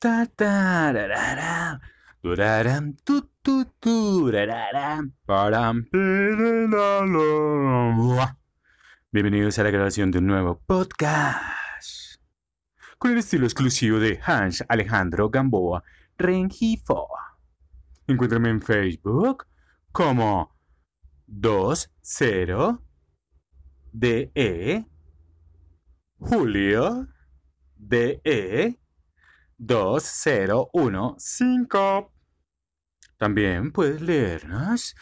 [0.00, 0.92] Ta, ta.
[9.10, 11.42] Bienvenidos a la grabación de un nuevo podcast
[12.98, 15.82] con el estilo exclusivo de Hans Alejandro Gamboa
[16.16, 17.08] Rengifo.
[18.06, 19.48] Encuéntrame en Facebook
[19.90, 20.54] como
[21.26, 22.78] 20
[23.92, 24.86] DE
[26.18, 27.08] Julio
[27.74, 28.78] DE
[29.58, 32.08] 2015.
[33.16, 34.94] También puedes leernos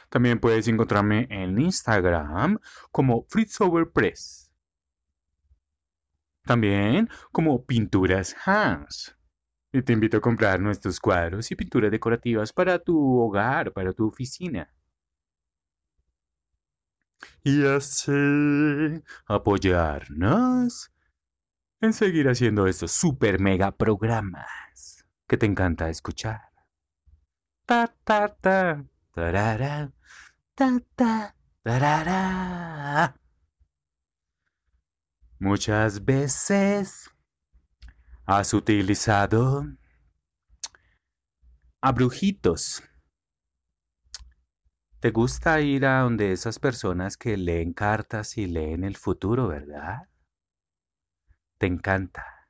[0.09, 2.59] También puedes encontrarme en Instagram
[2.91, 4.46] como Fritzover Press.
[6.47, 9.17] También como Pinturas Hans.
[9.73, 14.07] Y te invito a comprar nuestros cuadros y pinturas decorativas para tu hogar, para tu
[14.07, 14.73] oficina.
[17.43, 20.93] Y así apoyarnos
[21.81, 26.53] en seguir haciendo estos super mega programas que te encanta escuchar.
[27.67, 29.93] Ta ta ta tarara,
[30.55, 33.26] ta ta tarara.
[35.39, 37.11] Muchas veces
[38.25, 39.67] has utilizado
[41.83, 42.83] a brujitos.
[44.99, 50.09] ¿Te gusta ir a donde esas personas que leen cartas y leen el futuro, verdad?
[51.59, 52.49] Te encanta.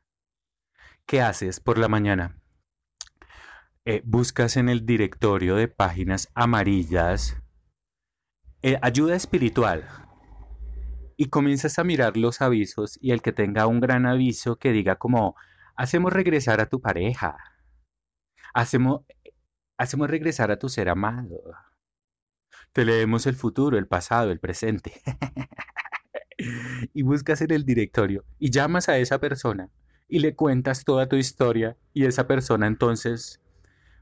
[1.07, 2.41] ¿Qué haces por la mañana?
[3.85, 7.37] Eh, buscas en el directorio de páginas amarillas
[8.63, 10.06] eh, ayuda espiritual
[11.17, 14.97] y comienzas a mirar los avisos y el que tenga un gran aviso que diga
[14.97, 15.35] como
[15.75, 17.37] hacemos regresar a tu pareja,
[18.55, 19.03] hacemos,
[19.79, 21.41] hacemos regresar a tu ser amado,
[22.73, 25.01] te leemos el futuro, el pasado, el presente.
[26.93, 29.71] y buscas en el directorio y llamas a esa persona
[30.09, 33.41] y le cuentas toda tu historia y esa persona entonces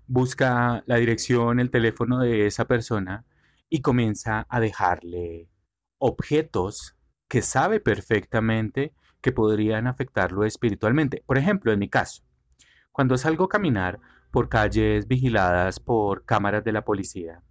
[0.06, 3.24] busca la dirección, el teléfono de esa persona
[3.70, 5.48] y comienza a dejarle
[5.98, 6.96] objetos
[7.34, 11.24] que sabe perfectamente que podrían afectarlo espiritualmente.
[11.26, 12.22] Por ejemplo, en mi caso,
[12.92, 13.98] cuando salgo a caminar
[14.30, 17.42] por calles vigiladas por cámaras de la policía,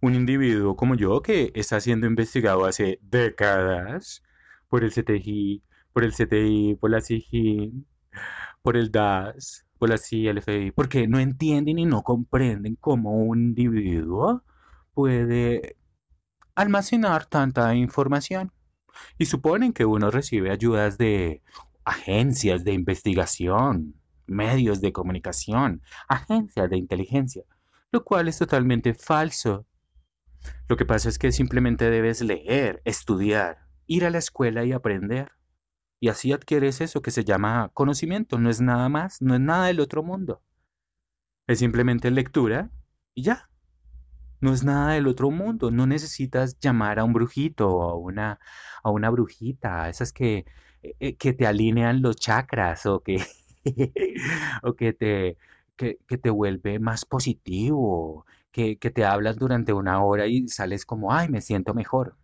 [0.00, 4.22] un individuo como yo que está siendo investigado hace décadas
[4.68, 7.72] por el CTI, por el CTI, por la CIGI,
[8.62, 10.32] por el DAS, por la CIA,
[10.76, 14.44] porque no entienden y no comprenden cómo un individuo
[14.94, 15.79] puede
[16.60, 18.52] almacenar tanta información.
[19.18, 21.42] Y suponen que uno recibe ayudas de
[21.84, 23.94] agencias de investigación,
[24.26, 27.44] medios de comunicación, agencias de inteligencia,
[27.90, 29.66] lo cual es totalmente falso.
[30.68, 35.32] Lo que pasa es que simplemente debes leer, estudiar, ir a la escuela y aprender.
[35.98, 39.66] Y así adquieres eso que se llama conocimiento, no es nada más, no es nada
[39.66, 40.42] del otro mundo.
[41.46, 42.70] Es simplemente lectura
[43.14, 43.49] y ya.
[44.40, 45.70] No es nada del otro mundo.
[45.70, 48.38] No necesitas llamar a un brujito o a una,
[48.82, 50.46] a una brujita, esas que,
[50.82, 53.18] eh, eh, que te alinean los chakras o que,
[54.62, 55.36] o que te,
[55.76, 60.86] que, que te vuelve más positivo, que, que te hablas durante una hora y sales
[60.86, 62.16] como, ay, me siento mejor.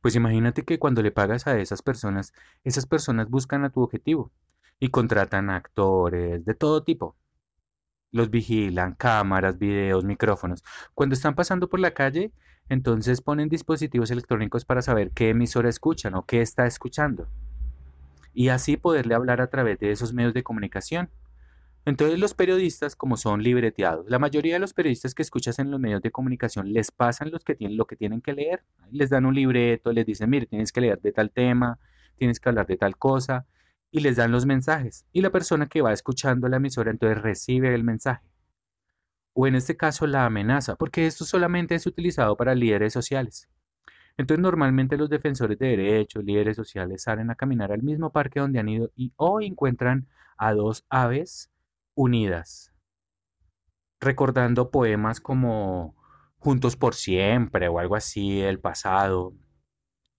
[0.00, 2.32] Pues imagínate que cuando le pagas a esas personas,
[2.64, 4.32] esas personas buscan a tu objetivo
[4.78, 7.16] y contratan actores de todo tipo
[8.12, 10.64] los vigilan, cámaras, videos, micrófonos.
[10.94, 12.32] Cuando están pasando por la calle,
[12.68, 17.28] entonces ponen dispositivos electrónicos para saber qué emisora escuchan o qué está escuchando.
[18.32, 21.10] Y así poderle hablar a través de esos medios de comunicación.
[21.84, 25.80] Entonces los periodistas, como son libreteados, la mayoría de los periodistas que escuchas en los
[25.80, 28.62] medios de comunicación les pasan los que tienen, lo que tienen que leer.
[28.92, 31.78] Les dan un libreto, les dicen, mire, tienes que leer de tal tema,
[32.16, 33.46] tienes que hablar de tal cosa
[33.90, 35.06] y les dan los mensajes.
[35.12, 38.26] Y la persona que va escuchando la emisora entonces recibe el mensaje.
[39.32, 43.48] O en este caso la amenaza, porque esto solamente es utilizado para líderes sociales.
[44.16, 48.58] Entonces normalmente los defensores de derechos, líderes sociales, salen a caminar al mismo parque donde
[48.58, 51.50] han ido y hoy encuentran a dos aves
[51.94, 52.72] unidas,
[54.00, 55.96] recordando poemas como
[56.38, 59.34] Juntos por siempre o algo así del pasado,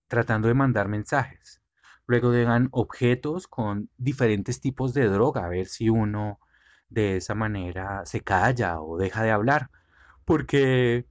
[0.08, 1.61] tratando de mandar mensajes.
[2.06, 6.40] Luego dejan objetos con diferentes tipos de droga, a ver si uno
[6.88, 9.70] de esa manera se calla o deja de hablar.
[10.24, 11.06] Porque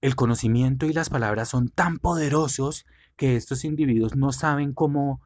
[0.00, 5.22] el conocimiento y las palabras son tan poderosos que estos individuos no saben cómo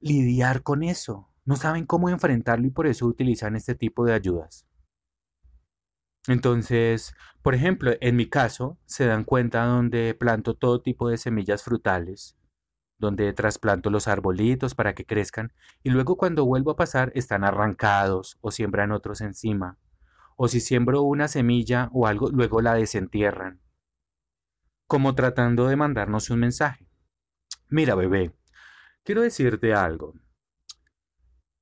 [0.00, 1.28] lidiar con eso.
[1.44, 4.66] no saben cómo enfrentarlo y por eso utilizan este tipo de ayudas.
[6.28, 11.64] Entonces, por ejemplo, en mi caso, se dan cuenta donde planto todo tipo de semillas
[11.64, 12.36] frutales,
[12.98, 15.52] donde trasplanto los arbolitos para que crezcan
[15.82, 19.78] y luego cuando vuelvo a pasar están arrancados o siembran otros encima.
[20.36, 23.60] O si siembro una semilla o algo, luego la desentierran.
[24.86, 26.88] Como tratando de mandarnos un mensaje.
[27.68, 28.34] Mira, bebé,
[29.02, 30.14] quiero decirte algo.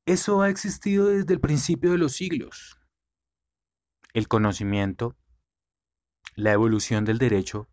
[0.06, 2.80] Eso ha existido desde el principio de los siglos.
[4.12, 5.16] El conocimiento,
[6.34, 7.69] la evolución del derecho,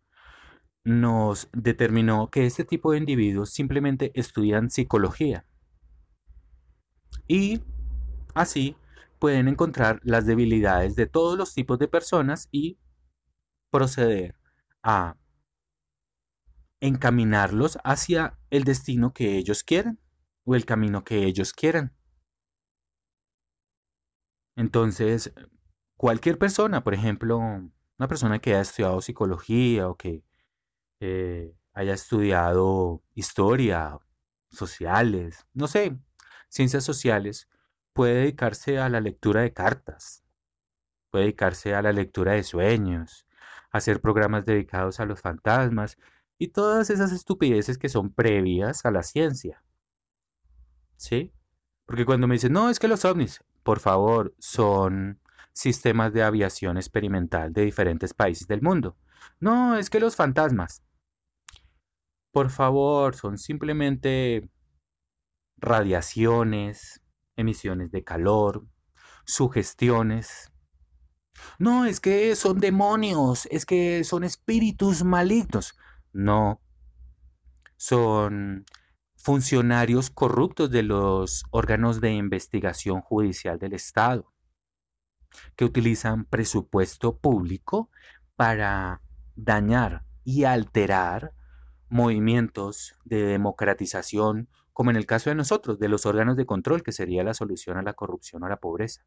[0.84, 5.44] nos determinó que este tipo de individuos simplemente estudian psicología.
[7.26, 7.62] Y
[8.34, 8.76] así
[9.18, 12.78] pueden encontrar las debilidades de todos los tipos de personas y
[13.70, 14.36] proceder
[14.82, 15.16] a
[16.80, 19.98] encaminarlos hacia el destino que ellos quieren
[20.44, 21.94] o el camino que ellos quieran.
[24.56, 25.32] Entonces,
[25.96, 30.22] cualquier persona, por ejemplo, una persona que haya estudiado psicología o que
[31.00, 33.98] haya estudiado historia,
[34.50, 35.96] sociales, no sé,
[36.48, 37.48] ciencias sociales,
[37.92, 40.24] puede dedicarse a la lectura de cartas,
[41.10, 43.26] puede dedicarse a la lectura de sueños,
[43.70, 45.98] hacer programas dedicados a los fantasmas
[46.38, 49.62] y todas esas estupideces que son previas a la ciencia.
[50.96, 51.32] ¿Sí?
[51.86, 55.20] Porque cuando me dicen, no, es que los ovnis, por favor, son
[55.52, 58.96] sistemas de aviación experimental de diferentes países del mundo.
[59.40, 60.82] No, es que los fantasmas.
[62.38, 64.48] Por favor, son simplemente
[65.56, 67.02] radiaciones,
[67.34, 68.64] emisiones de calor,
[69.24, 70.52] sugestiones.
[71.58, 75.76] No, es que son demonios, es que son espíritus malignos.
[76.12, 76.62] No,
[77.76, 78.64] son
[79.16, 84.32] funcionarios corruptos de los órganos de investigación judicial del Estado,
[85.56, 87.90] que utilizan presupuesto público
[88.36, 89.02] para
[89.34, 91.32] dañar y alterar
[91.88, 96.92] movimientos de democratización, como en el caso de nosotros, de los órganos de control, que
[96.92, 99.04] sería la solución a la corrupción o a la pobreza.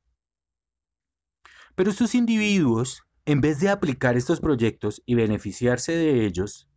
[1.76, 6.68] Pero estos individuos, en vez de aplicar estos proyectos y beneficiarse de ellos,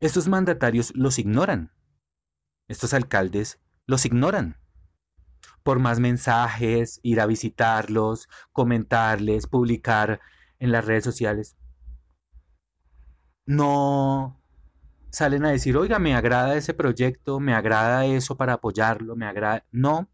[0.00, 1.72] estos mandatarios los ignoran.
[2.68, 4.58] Estos alcaldes los ignoran.
[5.62, 10.20] Por más mensajes, ir a visitarlos, comentarles, publicar
[10.58, 11.56] en las redes sociales,
[13.46, 14.40] no
[15.14, 19.64] salen a decir, oiga, me agrada ese proyecto, me agrada eso para apoyarlo, me agrada.
[19.70, 20.10] No.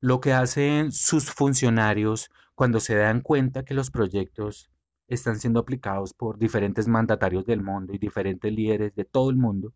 [0.00, 4.70] Lo que hacen sus funcionarios cuando se dan cuenta que los proyectos
[5.08, 9.72] están siendo aplicados por diferentes mandatarios del mundo y diferentes líderes de todo el mundo,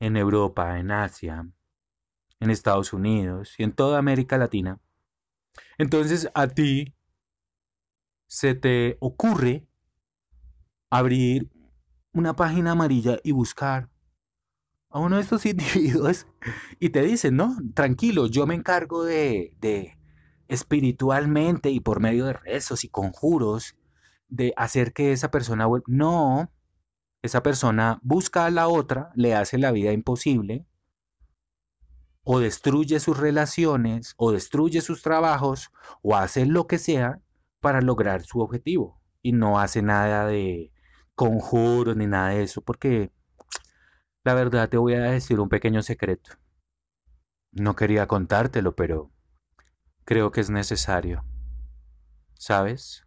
[0.00, 1.48] en Europa, en Asia,
[2.40, 4.80] en Estados Unidos y en toda América Latina,
[5.78, 6.92] entonces a ti
[8.26, 9.66] se te ocurre
[10.90, 11.50] abrir
[12.16, 13.90] una página amarilla y buscar
[14.88, 16.26] a uno de estos individuos
[16.80, 19.98] y te dicen, no, tranquilo, yo me encargo de, de
[20.48, 23.76] espiritualmente y por medio de rezos y conjuros
[24.28, 25.84] de hacer que esa persona vuelva.
[25.88, 26.50] No,
[27.22, 30.66] esa persona busca a la otra, le hace la vida imposible,
[32.24, 35.70] o destruye sus relaciones, o destruye sus trabajos,
[36.02, 37.20] o hace lo que sea
[37.60, 39.02] para lograr su objetivo.
[39.22, 40.72] Y no hace nada de
[41.16, 43.10] conjuros ni nada de eso, porque
[44.22, 46.32] la verdad te voy a decir un pequeño secreto.
[47.52, 49.10] No quería contártelo, pero
[50.04, 51.24] creo que es necesario.
[52.34, 53.04] ¿Sabes?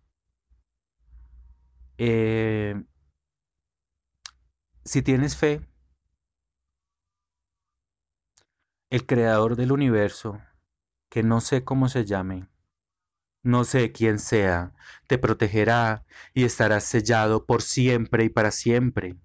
[1.97, 2.75] Eh,
[4.85, 5.61] si tienes fe,
[8.89, 10.41] el creador del universo,
[11.09, 12.47] que no sé cómo se llame,
[13.43, 14.73] no sé quién sea,
[15.07, 19.17] te protegerá y estarás sellado por siempre y para siempre.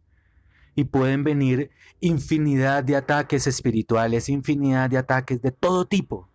[0.74, 6.28] Y pueden venir infinidad de ataques espirituales, infinidad de ataques de todo tipo.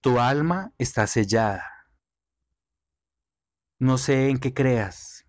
[0.00, 1.64] Tu alma está sellada.
[3.78, 5.26] No sé en qué creas,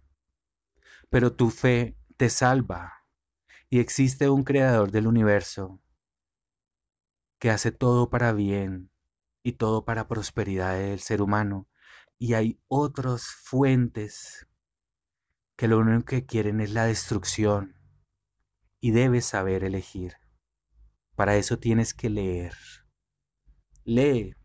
[1.10, 2.94] pero tu fe te salva.
[3.70, 5.80] Y existe un creador del universo
[7.38, 8.90] que hace todo para bien
[9.44, 11.68] y todo para prosperidad del ser humano.
[12.18, 14.48] Y hay otras fuentes
[15.56, 17.76] que lo único que quieren es la destrucción.
[18.82, 20.14] Y debes saber elegir.
[21.16, 22.54] Para eso tienes que leer.
[23.84, 24.36] Lee.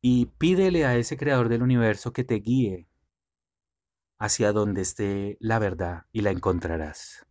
[0.00, 2.88] Y pídele a ese creador del universo que te guíe
[4.18, 7.27] hacia donde esté la verdad y la encontrarás.